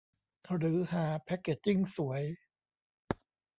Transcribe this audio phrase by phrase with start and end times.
[0.55, 2.21] หรือหาแพ็กเกจจิ้งสวย